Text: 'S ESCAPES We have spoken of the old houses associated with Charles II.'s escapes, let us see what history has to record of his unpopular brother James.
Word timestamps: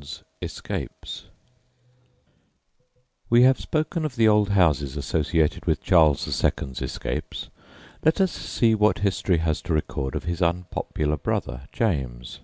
'S 0.00 0.22
ESCAPES 0.40 1.24
We 3.28 3.42
have 3.42 3.58
spoken 3.58 4.04
of 4.04 4.14
the 4.14 4.28
old 4.28 4.50
houses 4.50 4.96
associated 4.96 5.66
with 5.66 5.82
Charles 5.82 6.24
II.'s 6.44 6.80
escapes, 6.80 7.48
let 8.04 8.20
us 8.20 8.30
see 8.30 8.76
what 8.76 8.98
history 9.00 9.38
has 9.38 9.60
to 9.62 9.74
record 9.74 10.14
of 10.14 10.22
his 10.22 10.40
unpopular 10.42 11.16
brother 11.16 11.62
James. 11.72 12.38